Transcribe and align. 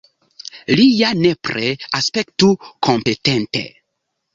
Li 0.79 0.85
ja 1.01 1.11
nepre 1.21 1.75
aspektu 2.01 2.53
kompetente. 2.91 3.69